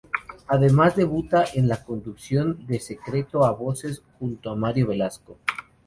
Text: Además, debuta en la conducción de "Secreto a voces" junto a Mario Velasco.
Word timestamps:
Además, 0.47 0.95
debuta 0.95 1.45
en 1.53 1.67
la 1.67 1.83
conducción 1.83 2.65
de 2.65 2.79
"Secreto 2.79 3.45
a 3.45 3.51
voces" 3.51 4.01
junto 4.17 4.49
a 4.49 4.55
Mario 4.55 4.87
Velasco. 4.87 5.37